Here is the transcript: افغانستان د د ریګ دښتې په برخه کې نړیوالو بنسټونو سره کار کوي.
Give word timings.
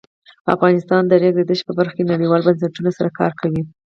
افغانستان 0.55 1.01
د 1.07 1.09
د 1.11 1.13
ریګ 1.21 1.35
دښتې 1.49 1.65
په 1.67 1.73
برخه 1.77 1.93
کې 1.97 2.09
نړیوالو 2.11 2.47
بنسټونو 2.51 2.89
سره 2.97 3.09
کار 3.19 3.31
کوي. 3.41 3.61